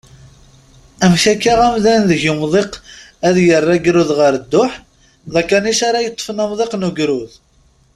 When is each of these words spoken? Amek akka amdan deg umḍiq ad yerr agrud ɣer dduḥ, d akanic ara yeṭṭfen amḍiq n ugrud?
Amek 1.03 1.25
akka 1.33 1.53
amdan 1.67 2.01
deg 2.09 2.21
umḍiq 2.31 2.73
ad 3.27 3.35
yerr 3.47 3.67
agrud 3.75 4.11
ɣer 4.19 4.33
dduḥ, 4.37 4.71
d 5.31 5.33
akanic 5.41 5.79
ara 5.87 6.05
yeṭṭfen 6.05 6.41
amḍiq 6.43 6.71
n 6.75 6.87
ugrud? 6.89 7.31